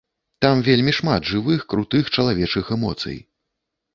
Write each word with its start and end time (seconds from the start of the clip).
Там 0.45 0.61
вельмі 0.67 0.93
шмат 0.99 1.27
жывых 1.33 1.67
крутых 1.73 2.09
чалавечых 2.17 2.65
эмоцый. 2.79 3.17